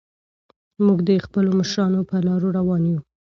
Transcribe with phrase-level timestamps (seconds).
[0.85, 3.01] موږ د خپلو مشرانو په لارو روان یو.